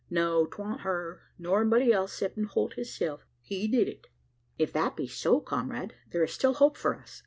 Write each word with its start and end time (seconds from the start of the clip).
No, 0.09 0.47
'twan't 0.47 0.79
her, 0.81 1.21
nor 1.37 1.61
anybody 1.61 1.93
else 1.93 2.11
'ceptin' 2.17 2.45
Holt 2.45 2.73
hisself 2.73 3.23
he 3.39 3.67
did 3.67 3.87
it?" 3.87 4.07
"If 4.57 4.73
that 4.73 4.95
be 4.95 5.05
so, 5.05 5.39
comrade, 5.39 5.93
there 6.09 6.23
is 6.23 6.33
still 6.33 6.55
hope 6.55 6.75
for 6.75 6.95
us. 6.95 7.19